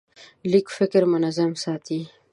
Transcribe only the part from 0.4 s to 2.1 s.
لیکل فکر منظم ساتي.